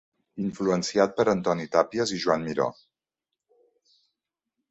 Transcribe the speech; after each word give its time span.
Influenciat 0.43 1.11
per 1.19 1.25
Antoni 1.33 1.67
Tàpies 1.75 2.15
i 2.17 2.21
Joan 2.25 2.47
Miró. 2.47 2.67